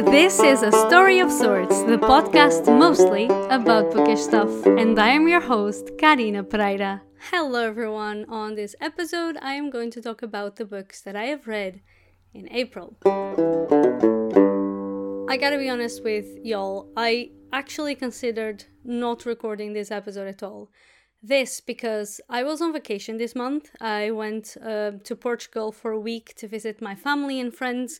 [0.00, 5.28] This is A Story of Sorts, the podcast mostly about bookish stuff, and I am
[5.28, 7.02] your host, Carina Pereira.
[7.30, 8.24] Hello, everyone.
[8.30, 11.82] On this episode, I am going to talk about the books that I have read
[12.32, 12.96] in April.
[15.28, 20.70] I gotta be honest with y'all, I actually considered not recording this episode at all.
[21.22, 23.68] This because I was on vacation this month.
[23.78, 27.98] I went uh, to Portugal for a week to visit my family and friends,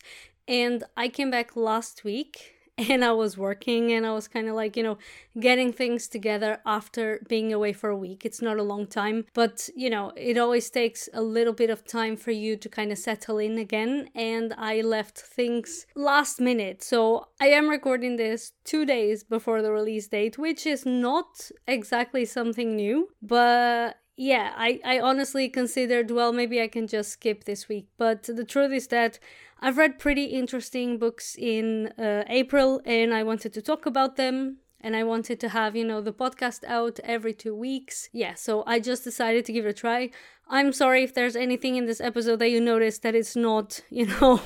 [0.51, 4.55] and I came back last week and I was working and I was kind of
[4.55, 4.97] like, you know,
[5.39, 8.25] getting things together after being away for a week.
[8.25, 11.85] It's not a long time, but you know, it always takes a little bit of
[11.85, 14.09] time for you to kind of settle in again.
[14.13, 16.83] And I left things last minute.
[16.83, 22.25] So I am recording this two days before the release date, which is not exactly
[22.25, 27.67] something new, but yeah, I, I honestly considered, well, maybe I can just skip this
[27.67, 27.87] week.
[27.97, 29.19] But the truth is that
[29.59, 34.57] I've read pretty interesting books in uh, April and I wanted to talk about them.
[34.83, 38.09] And I wanted to have, you know, the podcast out every two weeks.
[38.11, 40.09] Yeah, so I just decided to give it a try.
[40.49, 44.07] I'm sorry if there's anything in this episode that you notice that it's not, you
[44.07, 44.41] know,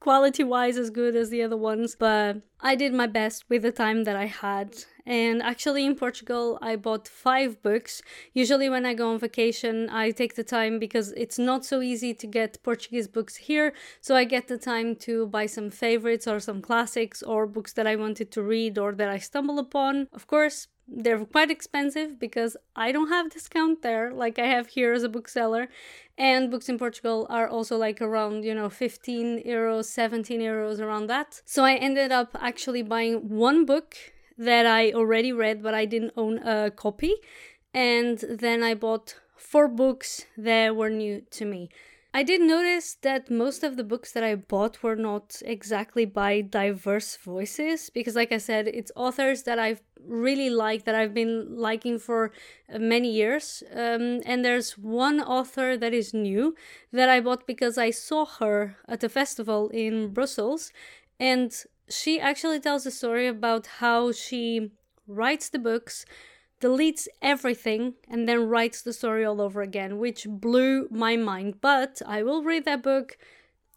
[0.00, 3.72] quality wise as good as the other ones, but I did my best with the
[3.72, 4.76] time that I had.
[5.06, 8.02] And actually, in Portugal, I bought five books.
[8.34, 12.12] Usually, when I go on vacation, I take the time because it's not so easy
[12.14, 13.72] to get Portuguese books here.
[14.00, 17.86] So, I get the time to buy some favorites or some classics or books that
[17.86, 20.08] I wanted to read or that I stumble upon.
[20.12, 24.92] Of course, they're quite expensive because I don't have discount there like I have here
[24.92, 25.68] as a bookseller.
[26.18, 31.08] And books in Portugal are also like around, you know, 15 euros, 17 euros, around
[31.08, 31.42] that.
[31.44, 33.96] So I ended up actually buying one book
[34.38, 37.14] that I already read, but I didn't own a copy.
[37.74, 41.68] And then I bought four books that were new to me.
[42.16, 46.40] I did notice that most of the books that I bought were not exactly by
[46.40, 51.58] diverse voices because, like I said, it's authors that I've really liked, that I've been
[51.58, 52.32] liking for
[52.72, 53.62] uh, many years.
[53.70, 56.54] Um, and there's one author that is new
[56.90, 60.72] that I bought because I saw her at a festival in Brussels.
[61.20, 61.52] And
[61.88, 64.72] she actually tells a story about how she
[65.06, 66.04] writes the books
[66.60, 71.60] deletes everything and then writes the story all over again, which blew my mind.
[71.60, 73.18] But I will read that book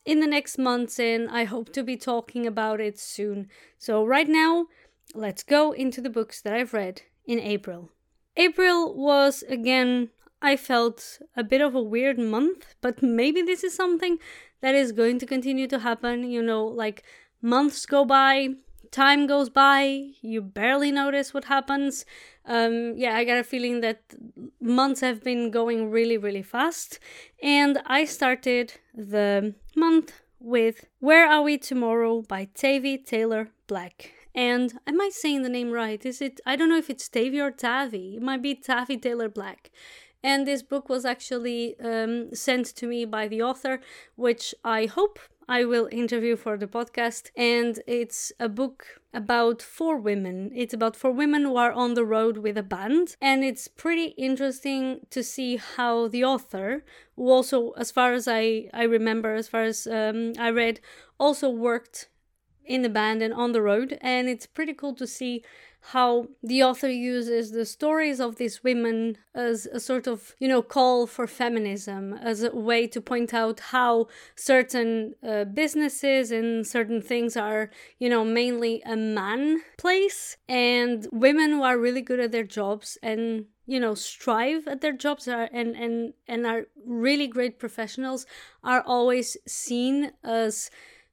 [0.05, 3.47] in the next months and I hope to be talking about it soon.
[3.77, 4.67] So, right now,
[5.13, 7.89] let's go into the books that I've read in April.
[8.37, 10.09] April was again,
[10.41, 14.19] I felt a bit of a weird month, but maybe this is something
[14.61, 16.23] that is going to continue to happen.
[16.23, 17.03] You know, like
[17.41, 18.49] months go by,
[18.91, 22.05] time goes by, you barely notice what happens.
[22.45, 24.01] Um, yeah, I got a feeling that
[24.59, 26.99] months have been going really, really fast.
[27.41, 34.13] And I started the month with Where Are We Tomorrow by Tavy Taylor Black.
[34.33, 36.03] And am I saying the name right?
[36.05, 38.15] Is it, I don't know if it's Tavy or Tavi.
[38.15, 39.69] It might be Tavi Taylor Black.
[40.23, 43.79] And this book was actually um, sent to me by the author,
[44.15, 47.31] which I hope I will interview for the podcast.
[47.35, 50.51] And it's a book about four women.
[50.53, 53.15] It's about four women who are on the road with a band.
[53.21, 56.83] And it's pretty interesting to see how the author,
[57.15, 60.81] who also, as far as I, I remember, as far as um, I read,
[61.19, 62.09] also worked
[62.63, 63.97] in the band and on the road.
[64.01, 65.43] And it's pretty cool to see
[65.81, 70.61] how the author uses the stories of these women as a sort of, you know,
[70.61, 77.01] call for feminism, as a way to point out how certain uh, businesses and certain
[77.01, 82.31] things are, you know, mainly a man place, and women who are really good at
[82.31, 87.27] their jobs and you know strive at their jobs are and and and are really
[87.27, 88.25] great professionals
[88.63, 90.71] are always seen as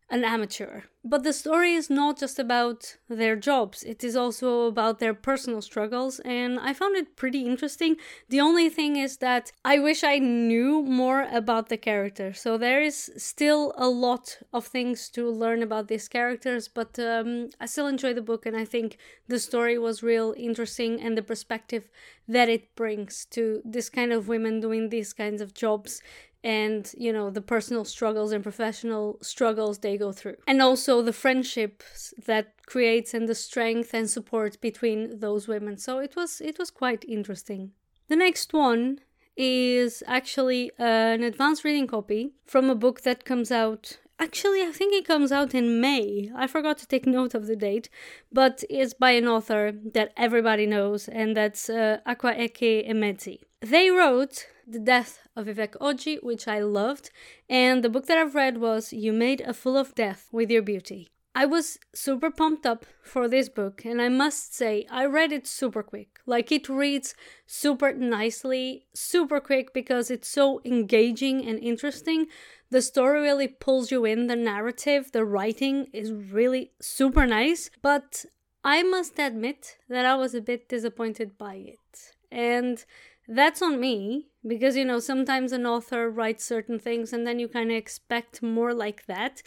[0.08, 0.82] an amateur.
[1.04, 5.62] But the story is not just about their jobs, it is also about their personal
[5.62, 7.96] struggles, and I found it pretty interesting.
[8.28, 12.32] The only thing is that I wish I knew more about the character.
[12.32, 17.50] So there is still a lot of things to learn about these characters, but um,
[17.60, 18.98] I still enjoy the book, and I think
[19.28, 21.88] the story was real interesting and the perspective
[22.28, 26.00] that it brings to this kind of women doing these kinds of jobs
[26.46, 31.12] and you know the personal struggles and professional struggles they go through and also the
[31.12, 36.56] friendships that creates and the strength and support between those women so it was it
[36.56, 37.72] was quite interesting
[38.08, 39.00] the next one
[39.36, 44.94] is actually an advanced reading copy from a book that comes out Actually, I think
[44.94, 46.30] it comes out in May.
[46.34, 47.90] I forgot to take note of the date,
[48.32, 53.40] but it's by an author that everybody knows, and that's uh, Akwaeke Emezi.
[53.60, 57.10] They wrote The Death of Vivek Oji, which I loved,
[57.48, 60.62] and the book that I've read was You Made a Fool of Death with Your
[60.62, 61.08] Beauty.
[61.36, 65.46] I was super pumped up for this book, and I must say, I read it
[65.46, 66.18] super quick.
[66.26, 67.14] Like, it reads
[67.46, 72.26] super nicely, super quick because it's so engaging and interesting.
[72.70, 78.24] The story really pulls you in, the narrative, the writing is really super nice, but
[78.64, 82.14] I must admit that I was a bit disappointed by it.
[82.32, 82.84] And
[83.28, 87.48] that's on me because you know sometimes an author writes certain things and then you
[87.48, 89.42] kind of expect more like that.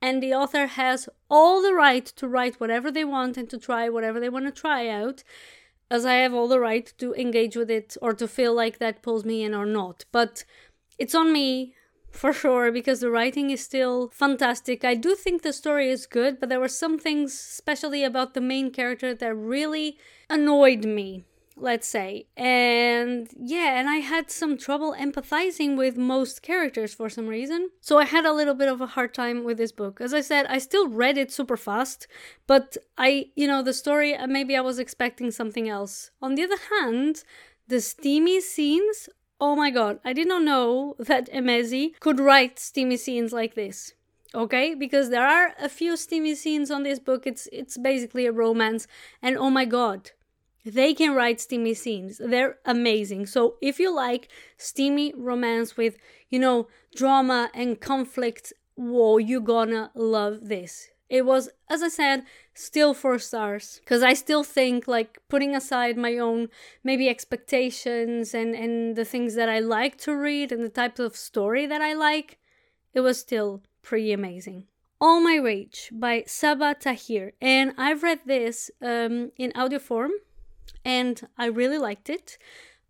[0.00, 3.88] And the author has all the right to write whatever they want and to try
[3.88, 5.22] whatever they want to try out
[5.90, 9.02] as i have all the right to engage with it or to feel like that
[9.02, 10.04] pulls me in or not.
[10.12, 10.44] But
[10.98, 11.74] it's on me
[12.10, 14.84] for sure because the writing is still fantastic.
[14.84, 18.40] I do think the story is good but there were some things especially about the
[18.40, 19.98] main character that really
[20.30, 21.24] annoyed me
[21.56, 22.26] let's say.
[22.36, 27.70] And yeah, and I had some trouble empathizing with most characters for some reason.
[27.80, 30.00] So I had a little bit of a hard time with this book.
[30.00, 32.06] As I said, I still read it super fast,
[32.46, 36.10] but I, you know, the story, uh, maybe I was expecting something else.
[36.20, 37.24] On the other hand,
[37.68, 39.08] the steamy scenes,
[39.40, 43.94] oh my god, I did not know that Emezi could write steamy scenes like this
[44.34, 48.32] okay because there are a few steamy scenes on this book it's it's basically a
[48.32, 48.88] romance
[49.22, 50.10] and oh my god
[50.64, 52.18] they can write steamy scenes.
[52.18, 53.26] They're amazing.
[53.26, 55.96] So if you like steamy romance with,
[56.30, 60.88] you know, drama and conflict, whoa, you're gonna love this.
[61.10, 62.24] It was, as I said,
[62.54, 63.78] still four stars.
[63.80, 66.48] Because I still think, like, putting aside my own
[66.82, 71.14] maybe expectations and, and the things that I like to read and the type of
[71.14, 72.38] story that I like,
[72.94, 74.64] it was still pretty amazing.
[75.00, 77.34] All My Rage by Sabaa Tahir.
[77.40, 80.12] And I've read this um, in audio form
[80.84, 82.38] and I really liked it.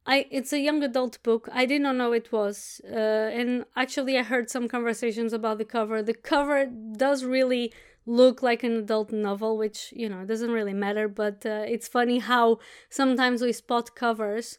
[0.07, 1.49] I it's a young adult book.
[1.53, 5.65] I did not know it was, uh, and actually I heard some conversations about the
[5.65, 6.03] cover.
[6.03, 7.73] The cover does really
[8.07, 11.09] look like an adult novel, which you know doesn't really matter.
[11.09, 12.59] But uh, it's funny how
[12.91, 14.59] sometimes we spot covers,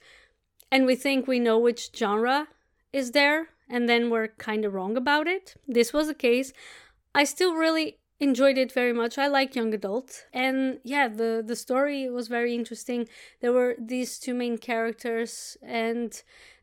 [0.71, 2.47] and we think we know which genre
[2.91, 5.56] is there, and then we're kind of wrong about it.
[5.67, 6.53] This was the case.
[7.13, 8.00] I still really
[8.30, 9.18] enjoyed it very much.
[9.18, 13.07] I like young adult, and yeah, the the story was very interesting.
[13.42, 16.12] There were these two main characters, and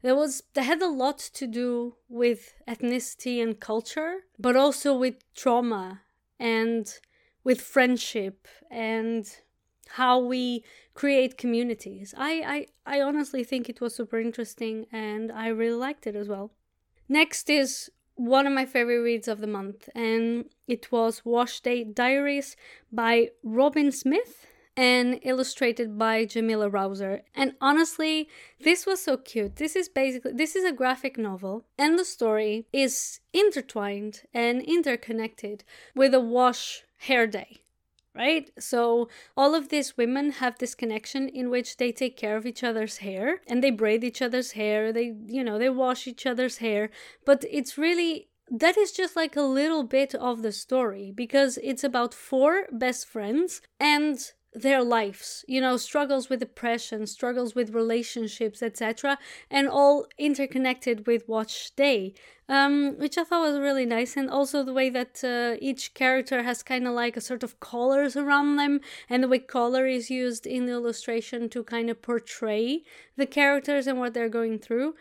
[0.02, 5.16] there was they had a lot to do with ethnicity and culture, but also with
[5.34, 6.02] trauma
[6.38, 6.84] and
[7.44, 9.24] with friendship and
[9.96, 10.64] how we
[10.94, 12.14] create communities.
[12.16, 16.28] I, I, I honestly think it was super interesting and I really liked it as
[16.28, 16.50] well.
[17.08, 21.84] Next is one of my favorite reads of the month, and it was Wash Day
[21.84, 22.56] Diaries
[22.90, 27.22] by Robyn Smith and illustrated by Jamila Rowser.
[27.34, 28.28] And honestly,
[28.60, 29.56] this was so cute.
[29.56, 35.64] This is basically this is a graphic novel and the story is intertwined and interconnected
[35.94, 37.62] with a wash hair day
[38.14, 38.50] right?
[38.58, 42.62] So all of these women have this connection in which they take care of each
[42.62, 46.58] other's hair and they braid each other's hair, they you know, they wash each other's
[46.58, 46.90] hair,
[47.24, 51.84] but it's really that is just like a little bit of the story because it's
[51.84, 58.62] about four best friends and their lives you know struggles with depression struggles with relationships
[58.62, 59.18] etc
[59.50, 62.12] and all interconnected with wash day
[62.52, 64.16] um, which i thought was really nice.
[64.16, 67.60] And also the way that uh, each character has kind of like a sort of
[67.60, 72.02] colors around them and the way color is used in the illustration to kind of
[72.02, 72.82] portray
[73.16, 74.94] the characters and what they're going through.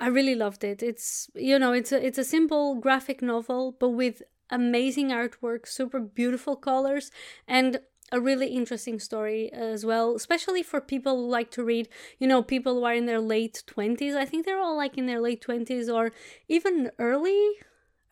[0.00, 0.82] I really loved it.
[0.82, 6.00] It's you know it's a it's a simple graphic novel but with amazing artwork super
[6.00, 7.12] beautiful colors
[7.46, 7.80] and
[8.12, 11.88] a really interesting story as well, especially for people who like to read,
[12.18, 14.14] you know, people who are in their late 20s.
[14.14, 16.12] I think they're all like in their late 20s or
[16.48, 17.50] even early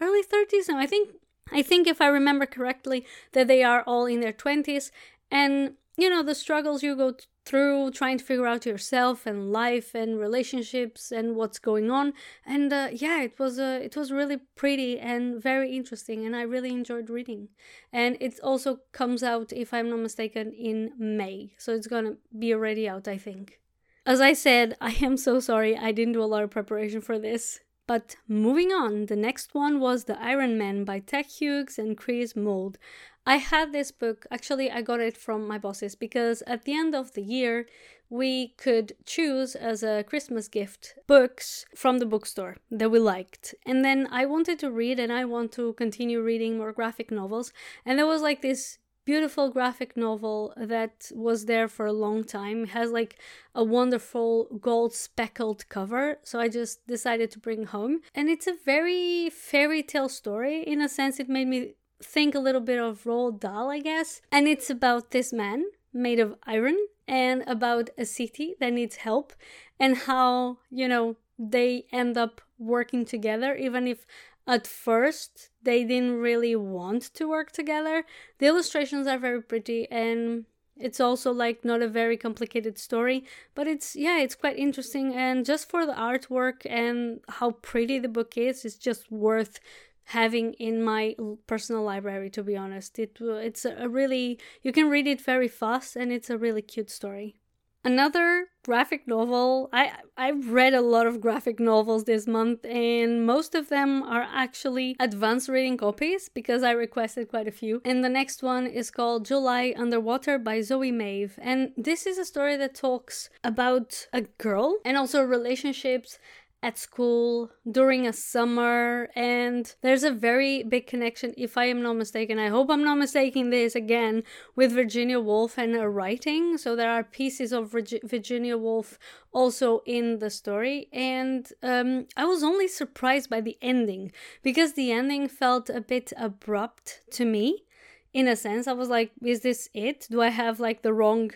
[0.00, 0.69] early 30s.
[0.69, 1.11] No, I think
[1.50, 4.90] I think if I remember correctly that they are all in their 20s
[5.31, 7.12] and you know, the struggles you go
[7.45, 12.12] through trying to figure out yourself and life and relationships and what's going on.
[12.47, 16.43] And uh, yeah it was uh, it was really pretty and very interesting and i
[16.43, 17.49] really enjoyed reading.
[17.93, 21.55] And it also comes out if i'm not mistaken in may.
[21.59, 23.59] So it's gonna be already out i think.
[24.07, 27.19] As i said i am so sorry i didn't do a lot of preparation for
[27.19, 31.97] this but moving on, the next one was The Iron Man by Ted Hughes and
[31.97, 32.78] Chris Mould.
[33.26, 36.95] I had this book, actually, I got it from my bosses because at the end
[36.95, 37.66] of the year,
[38.11, 43.54] we could choose as a Christmas gift books from the bookstore that we liked.
[43.66, 47.52] And then I wanted to read and I want to continue reading more graphic novels.
[47.87, 52.64] And there was like this beautiful graphic novel that was there for a long time.
[52.64, 53.16] It has like
[53.54, 58.02] a wonderful gold speckled cover, so I just decided to bring home.
[58.14, 61.18] And it's a very fairy tale story in a sense.
[61.18, 61.72] It made me
[62.02, 64.20] think a little bit of Roald Dahl, I guess.
[64.30, 69.32] And it's about this man made of iron and about a city that needs help
[69.80, 74.04] and how, you know, they end up working together, even if
[74.49, 78.05] at first they didn't really want to work together.
[78.38, 83.25] The illustrations are very pretty and it's also like not a very complicated story,
[83.55, 88.09] but it's yeah, it's quite interesting and just for the artwork and how pretty the
[88.09, 89.61] book is, it's just worth
[90.05, 91.14] having in my
[91.47, 92.99] personal library to be honest.
[92.99, 96.90] It it's a really you can read it very fast and it's a really cute
[96.90, 97.37] story.
[97.85, 99.70] Another graphic novel.
[99.73, 104.26] I I've read a lot of graphic novels this month and most of them are
[104.30, 107.80] actually advanced reading copies because I requested quite a few.
[107.85, 111.38] And the next one is called July Underwater by Zoe Maeve.
[111.40, 116.18] And this is a story that talks about a girl and also relationships
[116.62, 121.94] at school during a summer and there's a very big connection if i am not
[121.94, 124.24] mistaken i hope i'm not mistaking this again
[124.56, 126.58] with virginia woolf and her writing.
[126.58, 128.98] So there are pieces of virginia woolf
[129.32, 130.88] also in the story.
[130.92, 134.12] And um, i was only surprised by the ending
[134.42, 137.64] because the ending felt a bit abrupt to me.
[138.12, 140.06] In a sense i was like is this it?
[140.10, 141.30] Do i have like the wrong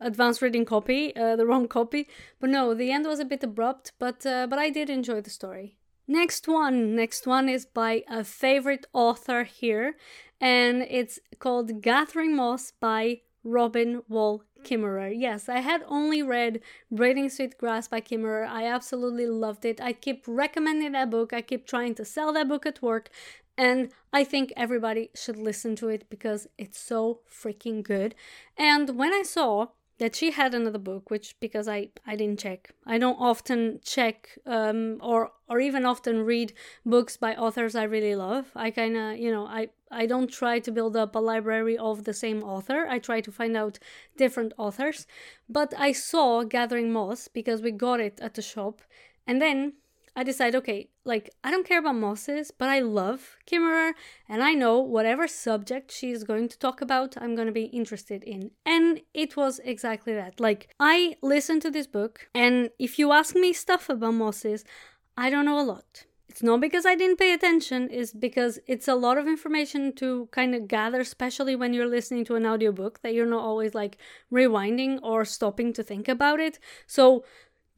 [0.00, 2.08] advanced reading copy, uh, the wrong copy.
[2.40, 5.30] But no, the end was a bit abrupt, but uh, but I did enjoy the
[5.30, 5.76] story.
[6.08, 9.96] Next one, next one is by a favorite author here,
[10.40, 15.12] and it's called Gathering Moss by Robin Wall Kimmerer.
[15.16, 18.46] Yes, I had only read Braiding Sweet Grass by Kimmerer.
[18.46, 19.80] I absolutely loved it.
[19.80, 21.32] I keep recommending that book.
[21.32, 23.08] I keep trying to sell that book at work.
[23.56, 28.14] And I think everybody should listen to it because it's so freaking good.
[28.56, 29.68] And when I saw
[30.00, 32.70] that she had another book which because i i didn't check.
[32.86, 36.52] I don't often check um or or even often read
[36.84, 38.46] books by authors i really love.
[38.56, 42.04] I kind of you know i i don't try to build up a library of
[42.04, 42.86] the same author.
[42.88, 43.78] I try to find out
[44.16, 45.06] different authors.
[45.48, 48.82] But i saw gathering moss because we got it at the shop.
[49.26, 49.74] And then
[50.16, 53.92] I decide, okay, like I don't care about mosses, but I love Kimmerer,
[54.28, 58.24] and I know whatever subject she's going to talk about, I'm going to be interested
[58.24, 58.50] in.
[58.66, 60.40] And it was exactly that.
[60.40, 64.64] Like I listened to this book, and if you ask me stuff about mosses,
[65.16, 66.06] I don't know a lot.
[66.28, 70.28] It's not because I didn't pay attention, it's because it's a lot of information to
[70.30, 73.98] kind of gather, especially when you're listening to an audiobook that you're not always like
[74.32, 76.60] rewinding or stopping to think about it.
[76.86, 77.24] So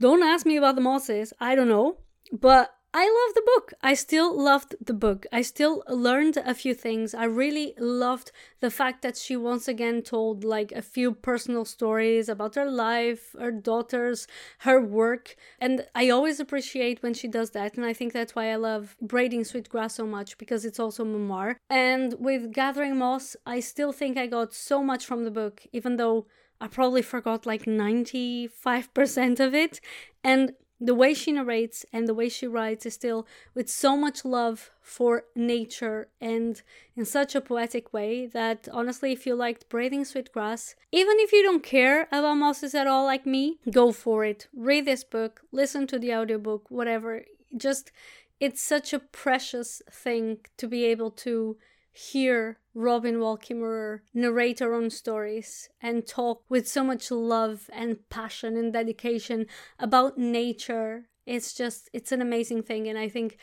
[0.01, 1.97] don't ask me about the mosses, I don't know.
[2.33, 3.73] But I love the book.
[3.83, 5.25] I still loved the book.
[5.33, 7.15] I still learned a few things.
[7.15, 12.29] I really loved the fact that she once again told like a few personal stories
[12.29, 14.27] about her life, her daughters,
[14.59, 15.37] her work.
[15.59, 17.79] And I always appreciate when she does that.
[17.79, 21.03] And I think that's why I love Braiding Sweet Grass so much because it's also
[21.03, 21.57] memoir.
[21.71, 25.97] And with Gathering Moss, I still think I got so much from the book, even
[25.97, 26.27] though
[26.61, 29.81] I probably forgot like 95% of it.
[30.23, 30.53] And
[30.85, 33.25] the way she narrates and the way she writes is still
[33.55, 36.63] with so much love for nature and
[36.97, 41.31] in such a poetic way that honestly if you liked braiding sweet grass even if
[41.33, 44.49] you don't care about mosses at all like me go for it.
[44.53, 47.25] Read this book listen to the audiobook whatever.
[47.57, 47.93] Just
[48.41, 51.57] it's such a precious thing to be able to
[51.93, 58.09] hear Robin Wall Kimmerer narrate her own stories and talk with so much love and
[58.09, 59.47] passion and dedication
[59.79, 61.09] about nature.
[61.27, 63.37] It's just, it's an amazing thing, and I think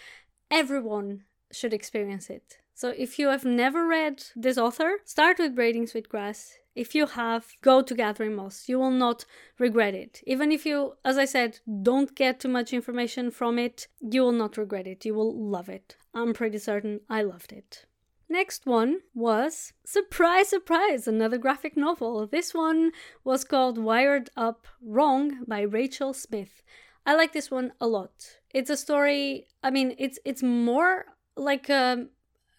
[0.49, 2.57] everyone should experience it.
[2.73, 6.57] So if you have never read this author, start with Braiding Sweet Grass.
[6.75, 8.69] If you have, go to Gathering Moss.
[8.69, 9.25] You will not
[9.57, 10.21] regret it.
[10.25, 14.31] Even if you, as I said, don't get too much information from it, you will
[14.31, 15.03] not regret it.
[15.03, 15.97] You will love it.
[16.13, 17.85] I'm pretty certain I loved it.
[18.31, 22.27] Next one was surprise, surprise, another graphic novel.
[22.27, 22.91] This one
[23.23, 26.61] was called Wired Up Wrong by Rachael Smith.
[27.07, 28.37] I like this one a lot.
[28.53, 31.05] It's a story, I mean, it's it's more
[31.35, 32.05] like a,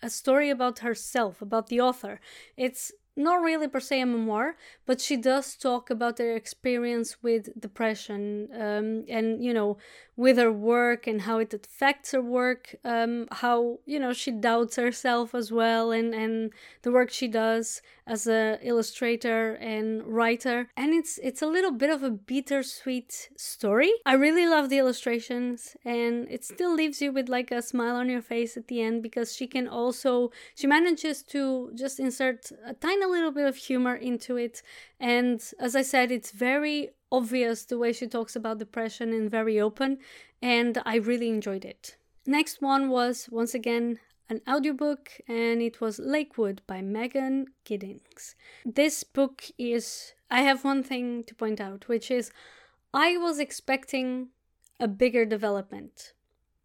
[0.02, 2.18] a story about herself, about the author.
[2.56, 7.58] It's not really per se a memoir, but she does talk about her experience with
[7.60, 9.76] depression um, and, you know,
[10.16, 14.76] with her work and how it affects her work, um, how, you know, she doubts
[14.76, 16.52] herself as well and, and
[16.82, 20.68] the work she does as a illustrator and writer.
[20.76, 23.92] And it's it's a little bit of a bittersweet story.
[24.04, 28.10] I really love the illustrations and it still leaves you with like a smile on
[28.10, 32.74] your face at the end because she can also she manages to just insert a
[32.74, 34.62] tiny little bit of humor into it.
[34.98, 39.60] And as I said, it's very obvious the way she talks about depression and very
[39.60, 39.98] open.
[40.42, 41.96] And I really enjoyed it.
[42.26, 48.36] Next one was once again an audiobook and it was Lakewood by Megan Giddings.
[48.64, 52.30] This book is I have one thing to point out, which is
[52.94, 54.28] I was expecting
[54.78, 56.12] a bigger development.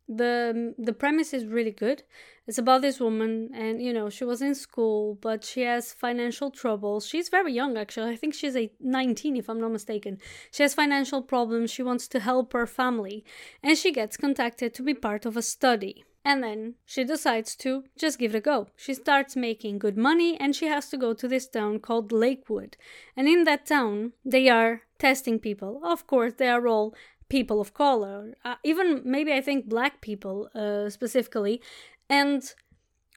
[0.07, 2.03] The the premise is really good.
[2.47, 6.51] It's about this woman and you know, she was in school, but she has financial
[6.51, 7.07] troubles.
[7.07, 8.11] She's very young actually.
[8.11, 10.19] I think she's a 19 if I'm not mistaken.
[10.51, 11.71] She has financial problems.
[11.71, 13.25] She wants to help her family
[13.63, 16.03] and she gets contacted to be part of a study.
[16.23, 18.67] And then she decides to just give it a go.
[18.75, 22.77] She starts making good money and she has to go to this town called Lakewood.
[23.15, 25.81] And in that town, they are testing people.
[25.83, 26.95] Of course, they are all
[27.29, 31.61] people of color, uh, even maybe I think black people uh, specifically.
[32.09, 32.43] And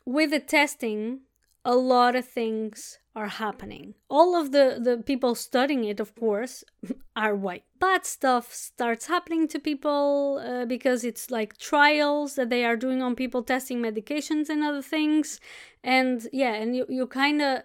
[0.04, 1.20] with the testing,
[1.64, 3.94] a lot of things are happening.
[4.08, 6.64] All of the, the people studying it, of course,
[7.16, 7.64] are white.
[7.78, 13.02] Bad stuff starts happening to people uh, because it's like trials that they are doing
[13.02, 15.40] on people testing medications and other things.
[15.82, 17.62] And yeah, and you, you kind of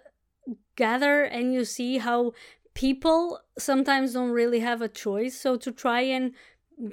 [0.76, 2.32] gather and you see how
[2.74, 5.40] people sometimes don't really have a choice.
[5.40, 6.32] So to try and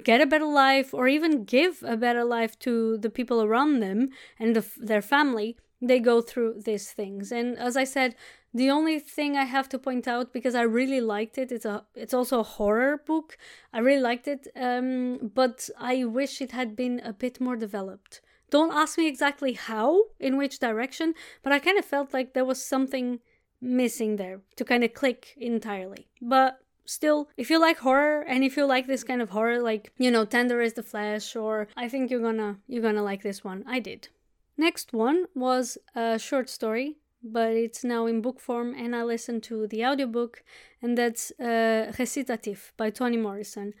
[0.02, 4.10] get a better life or even give a better life to the people around them
[4.38, 7.32] and the, their family, they go through these things.
[7.32, 8.14] And as I said,
[8.54, 11.84] the only thing I have to point out because I really liked it, it's a
[11.94, 13.38] it's also a horror book.
[13.72, 18.20] I really liked it, um, but I wish it had been a bit more developed.
[18.50, 22.44] Don't ask me exactly how, in which direction, but I kind of felt like there
[22.44, 23.20] was something
[23.62, 26.08] missing there to kind of click entirely.
[26.20, 26.58] But
[26.92, 30.10] still if you like horror and if you like this kind of horror like you
[30.10, 33.64] know tender is the flesh or i think you're gonna you're gonna like this one.
[33.66, 34.08] I did.
[34.56, 39.42] Next one was a short story but it's now in book form and i listened
[39.44, 40.42] to the audiobook
[40.82, 43.72] and that's uh, recitatif by toni morrison.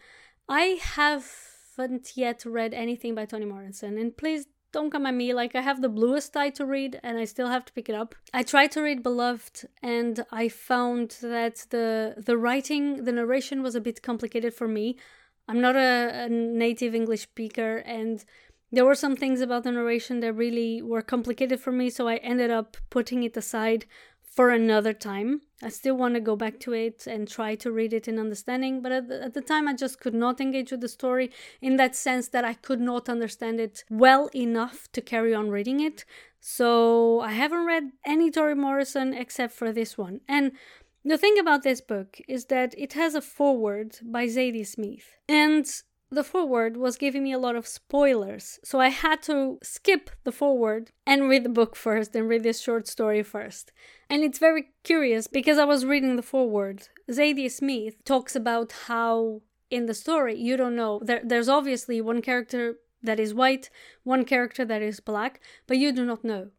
[0.48, 5.54] I haven't yet read anything by toni morrison and please don't come at me like
[5.54, 8.14] i have the bluest eye to read and i still have to pick it up
[8.32, 13.74] i tried to read beloved and i found that the the writing the narration was
[13.74, 14.96] a bit complicated for me
[15.48, 18.24] i'm not a, a native english speaker and
[18.74, 22.16] there were some things about the narration that really were complicated for me so i
[22.16, 23.84] ended up putting it aside
[24.32, 25.42] for another time.
[25.62, 28.82] I still want to go back to it and try to read it in understanding,
[28.82, 31.76] but at the, at the, time I just could not engage with the story in
[31.76, 36.04] that sense that I could not understand it well enough to carry on reading it.
[36.40, 40.20] So I haven't read any Toni Morrison except for this one.
[40.28, 40.52] And
[41.04, 45.16] the thing about this book is that it has a foreword by Zadie Smith.
[45.28, 45.66] And
[46.12, 50.30] the foreword was giving me a lot of spoilers, so I had to skip the
[50.30, 53.72] foreword and read the book first and read this short story first.
[54.10, 56.88] And it's very curious because I was reading the foreword.
[57.10, 62.20] Zadie Smith talks about how in the story you don't know there, there's obviously one
[62.20, 63.70] character that is white,
[64.04, 66.50] one character that is black, but you do not know.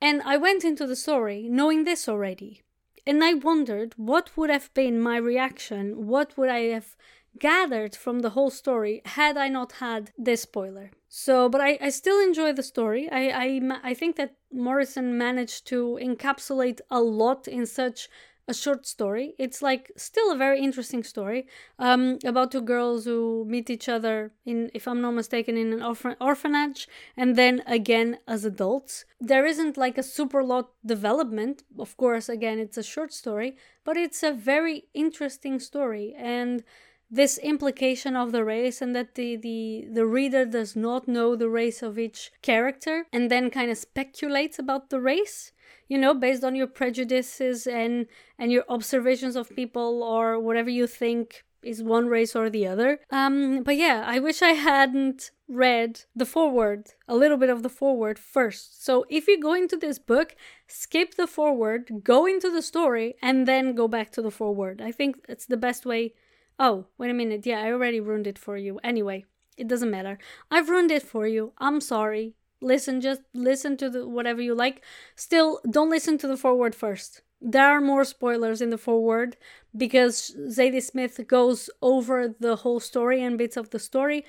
[0.00, 2.62] And I went into the story knowing this already.
[3.06, 6.96] And I wondered what would have been my reaction, what would I have
[7.38, 10.90] gathered from the whole story had I not had this spoiler.
[11.08, 13.08] So, but I, I still enjoy the story.
[13.10, 18.08] I, I, I think that Morrison managed to encapsulate a lot in such
[18.48, 19.34] a short story.
[19.38, 24.32] It's like still a very interesting story um, about two girls who meet each other
[24.44, 29.04] in, if I'm not mistaken, in an orphan- orphanage, and then again as adults.
[29.20, 31.64] There isn't like a super lot development.
[31.78, 36.62] Of course, again, it's a short story, but it's a very interesting story and
[37.10, 41.48] this implication of the race and that the, the the reader does not know the
[41.48, 45.52] race of each character and then kind of speculates about the race
[45.88, 48.06] you know based on your prejudices and
[48.38, 53.00] and your observations of people or whatever you think is one race or the other.
[53.10, 57.68] Um but yeah i wish i hadn't read the foreword a little bit of the
[57.68, 58.84] foreword first.
[58.84, 60.34] So if you go into this book
[60.66, 64.82] skip the foreword go into the story and then go back to the foreword.
[64.82, 66.14] I think it's the best way
[66.58, 67.46] Oh, wait a minute.
[67.46, 68.80] Yeah, I already ruined it for you.
[68.82, 69.24] Anyway,
[69.56, 70.18] it doesn't matter.
[70.50, 71.52] I've ruined it for you.
[71.58, 72.34] I'm sorry.
[72.60, 74.82] Listen, just listen to the whatever you like.
[75.14, 77.22] Still, don't listen to the foreword first.
[77.40, 79.36] There are more spoilers in the foreword
[79.76, 84.24] because Zadie Smith goes over the whole story and bits of the story.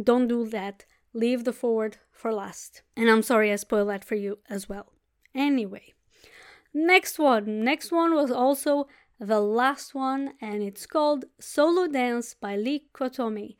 [0.00, 0.84] Don't do that.
[1.12, 2.82] Leave the foreword for last.
[2.96, 4.92] And I'm sorry I spoiled that for you as well.
[5.34, 5.94] Anyway,
[6.72, 7.64] next one.
[7.64, 8.86] Next one was also
[9.20, 13.56] the last one, and it's called Solo Dance by Li Kotomi.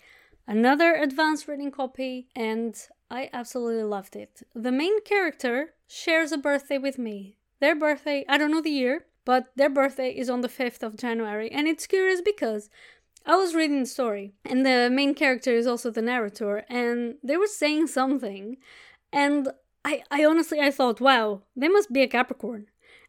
[0.47, 2.77] Another advanced reading copy, and
[3.11, 4.43] I absolutely loved it.
[4.55, 7.37] The main character shares a birthday with me.
[7.61, 10.97] Their birthday, I don't know the year, but their birthday is on the 5th of
[10.97, 12.69] January, and it's curious because
[13.25, 17.39] I was reading the story, and the main character is also the narrator, and they
[17.39, 18.59] were saying something,
[19.13, 19.49] and
[19.85, 22.67] I, I honestly I thought, wow, they must be a Capricorn.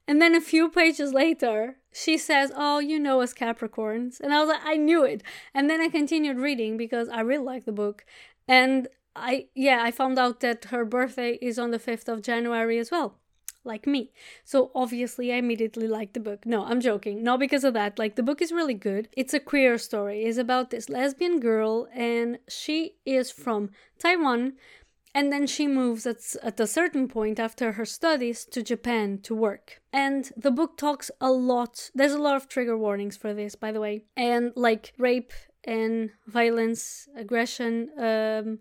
[0.08, 4.20] And then a few pages later, she says, Oh, you know us Capricorns.
[4.20, 5.24] And I was like, I knew it.
[5.54, 8.06] And then I continued reading because I really like the book.
[8.50, 12.80] And I, yeah, I found out that her birthday is on the 5th of January
[12.80, 13.16] as well,
[13.64, 14.12] like me.
[14.44, 16.46] So obviously, I immediately liked the book.
[16.46, 17.24] No, I'm joking.
[17.24, 17.98] Not because of that.
[17.98, 19.08] Like, the book is really good.
[19.14, 20.26] It's a queer story.
[20.26, 24.54] It's about this lesbian girl, and she is from Taiwan
[25.16, 29.34] and then she moves at, at a certain point after her studies to Japan to
[29.34, 29.82] work.
[29.94, 33.72] And the book talks a lot, there's a lot of trigger warnings for this, by
[33.72, 35.32] the way, and like rape
[35.64, 38.60] and violence, aggression, um,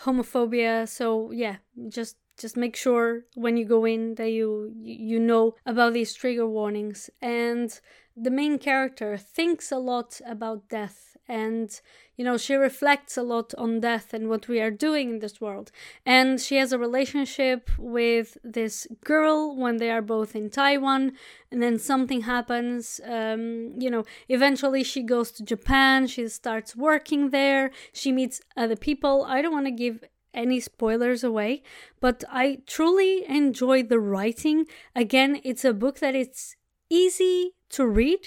[0.00, 0.88] homophobia.
[0.88, 1.56] So, yeah,
[1.88, 6.46] just just make sure when you go in that you you know about these trigger
[6.46, 7.78] warnings and
[8.16, 11.80] the main character thinks a lot about death and
[12.18, 15.40] you know she reflects a lot on death and what we are doing in this
[15.40, 15.72] world.
[16.04, 21.12] And she has a relationship with this girl when they are both in taiwan
[21.50, 23.44] and then something happens um,
[23.84, 29.24] you know eventually she goes to japan she starts working there she meets other people.
[29.34, 31.62] I don't want to give any spoilers away
[32.04, 34.58] but i truly enjoy the writing.
[34.94, 36.56] Again it's a book that it's
[36.90, 38.22] easy to read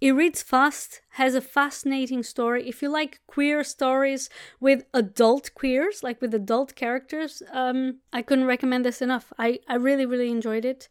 [0.00, 2.68] it reads fast, has a fascinating story.
[2.68, 4.28] If you like queer stories
[4.60, 9.32] with adult queers, like with adult characters, um, I couldn't recommend this enough.
[9.38, 10.88] I, I really, really enjoyed it.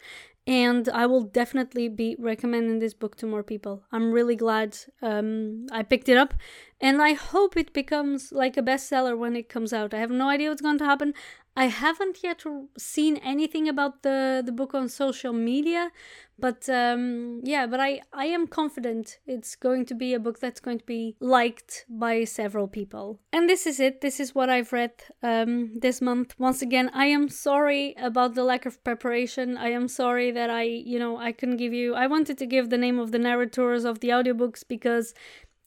[0.47, 3.83] And I will definitely be recommending this book to more people.
[3.91, 6.35] I'm really glad um, I picked it up.
[6.79, 9.93] And I hope it becomes like a bestseller when it comes out.
[9.93, 11.15] I have no idea what's going to happen.
[11.57, 12.43] I haven't yet
[12.77, 15.89] seen anything about the, the book on social media,
[16.37, 20.59] but um, yeah, but I, I am confident it's going to be a book that's
[20.59, 23.19] going to be liked by several people.
[23.31, 24.01] And this is it.
[24.01, 24.91] This is what I've read
[25.23, 26.35] um, this month.
[26.37, 29.55] Once again, I am sorry about the lack of preparation.
[29.55, 31.95] I am sorry that I, you know, I couldn't give you.
[31.95, 35.13] I wanted to give the name of the narrators of the audiobooks because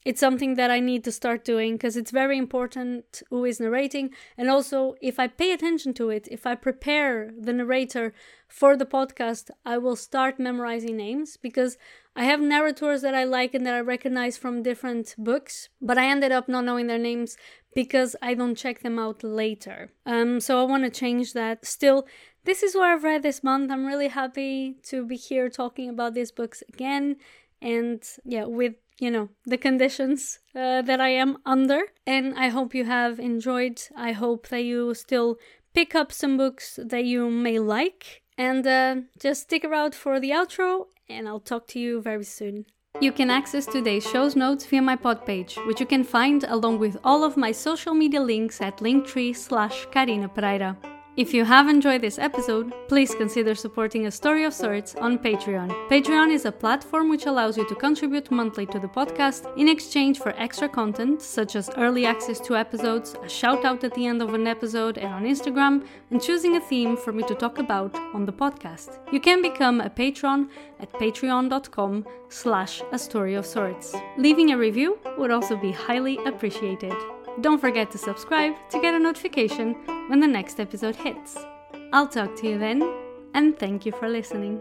[0.08, 4.08] it's something that I need to start doing because it's very important who is narrating.
[4.38, 8.14] And also, if I pay attention to it, if I prepare the narrator
[8.48, 11.76] for the podcast, I will start memorizing names because
[12.16, 16.06] I have narrators that I like and that I recognize from different books, but I
[16.06, 17.36] ended up not knowing their names
[17.74, 19.90] because I don't check them out later.
[20.06, 21.66] Um, so I want to change that.
[21.66, 22.06] Still,
[22.46, 23.70] this is what I've read this month.
[23.70, 27.16] I'm really happy to be here talking about these books again.
[27.60, 31.80] And yeah, with you know the conditions uh, that I am under.
[32.06, 33.80] And I hope you have enjoyed.
[33.96, 35.38] I hope that you still
[35.74, 38.22] pick up some books that you may like.
[38.37, 42.66] And uh, just stick around for the outro, and I'll talk to you very soon.
[43.00, 46.78] You can access today's show's notes via my pod page, which you can find along
[46.78, 50.76] with all of my social media links at linktree slash Carina Pereira.
[51.18, 55.68] If you have enjoyed this episode, please consider supporting A Story of Sorts on Patreon.
[55.88, 60.20] Patreon is a platform which allows you to contribute monthly to the podcast in exchange
[60.20, 64.22] for extra content, such as early access to episodes, a shout out at the end
[64.22, 67.96] of an episode and on Instagram, and choosing a theme for me to talk about
[68.14, 69.00] on the podcast.
[69.12, 73.92] You can become a patron at patreon.com slash a story of sorts.
[74.18, 76.94] Leaving a review would also be highly appreciated.
[77.40, 79.74] Don't forget to subscribe to get a notification
[80.09, 81.37] when the next episode hits.
[81.92, 82.83] I'll talk to you then,
[83.35, 84.61] and thank you for listening.